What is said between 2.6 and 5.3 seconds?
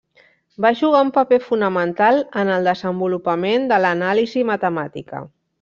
desenvolupament de l'anàlisi matemàtica.